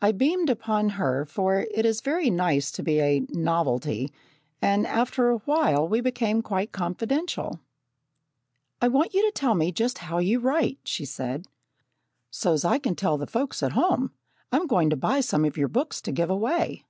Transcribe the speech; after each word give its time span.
I 0.00 0.10
beamed 0.10 0.50
upon 0.50 0.88
her, 0.98 1.24
for 1.24 1.60
it 1.72 1.86
is 1.86 2.00
very 2.00 2.30
nice 2.30 2.72
to 2.72 2.82
be 2.82 2.98
a 2.98 3.20
"novelty," 3.28 4.10
and 4.60 4.84
after 4.84 5.28
a 5.30 5.36
while 5.38 5.86
we 5.86 6.00
became 6.00 6.42
quite 6.42 6.72
confidential. 6.72 7.60
"I 8.80 8.88
want 8.88 9.14
you 9.14 9.24
to 9.24 9.30
tell 9.30 9.54
me 9.54 9.70
just 9.70 9.98
how 9.98 10.18
you 10.18 10.40
write," 10.40 10.80
she 10.82 11.04
said, 11.04 11.46
"so's 12.28 12.64
I 12.64 12.80
can 12.80 12.96
tell 12.96 13.16
the 13.16 13.24
folks 13.24 13.62
at 13.62 13.70
home. 13.74 14.10
I'm 14.50 14.66
going 14.66 14.90
to 14.90 14.96
buy 14.96 15.20
some 15.20 15.44
of 15.44 15.56
your 15.56 15.68
books 15.68 16.00
to 16.02 16.10
give 16.10 16.28
away." 16.30 16.84